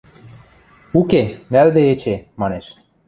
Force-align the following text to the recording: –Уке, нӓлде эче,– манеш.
–Уке, 0.99 1.23
нӓлде 1.51 1.81
эче,– 1.93 2.15
манеш. 2.39 2.65